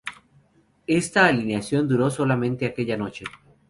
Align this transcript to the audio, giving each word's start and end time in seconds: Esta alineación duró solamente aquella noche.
Esta 0.87 1.27
alineación 1.27 1.87
duró 1.87 2.09
solamente 2.09 2.65
aquella 2.65 2.97
noche. 2.97 3.23